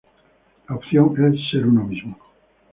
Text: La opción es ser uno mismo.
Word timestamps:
La 0.67 0.77
opción 0.77 1.13
es 1.31 1.51
ser 1.51 1.63
uno 1.67 1.83
mismo. 1.83 2.17